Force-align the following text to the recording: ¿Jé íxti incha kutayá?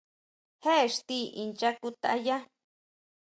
¿Jé 0.63 0.73
íxti 0.87 1.19
incha 1.43 1.69
kutayá? 1.81 2.37